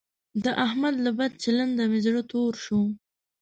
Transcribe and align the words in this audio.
د 0.43 0.45
احمد 0.65 0.95
له 1.05 1.11
بد 1.17 1.31
چلنده 1.43 1.83
مې 1.91 1.99
زړه 2.05 2.21
تور 2.31 2.53
شو. 2.65 2.81